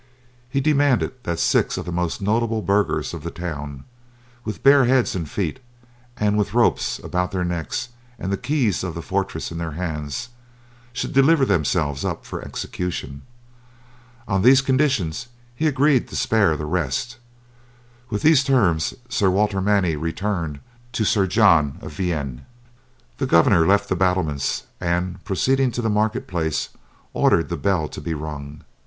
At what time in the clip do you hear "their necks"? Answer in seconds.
7.29-7.89